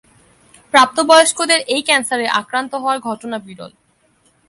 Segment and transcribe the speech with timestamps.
[0.73, 3.71] প্রাপ্তবয়স্কদের এই ক্যান্সারে আক্রান্ত হওয়ার ঘটনা বিরল।